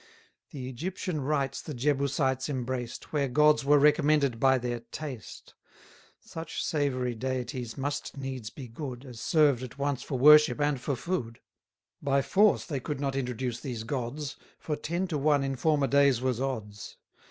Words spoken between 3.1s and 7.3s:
Where gods were recommended by their taste. Such savoury